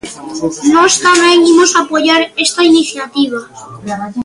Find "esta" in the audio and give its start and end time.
2.45-2.61